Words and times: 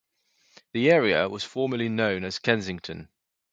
The 0.73 0.89
area 0.89 1.29
was 1.29 1.43
formerly 1.43 1.87
known 1.87 2.23
as 2.23 2.39
Kensington. 2.39 3.07